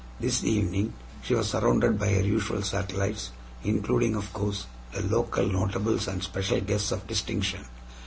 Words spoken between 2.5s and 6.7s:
satellites, including, of course, the local notables and special